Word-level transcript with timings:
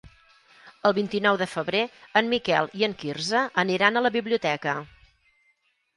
El 0.89 0.93
vint-i-nou 0.99 1.37
de 1.41 1.47
febrer 1.51 1.83
en 2.21 2.31
Miquel 2.33 2.71
i 2.81 2.85
en 2.89 2.97
Quirze 3.03 3.45
aniran 3.65 4.01
a 4.01 4.07
la 4.07 4.13
biblioteca. 4.19 4.79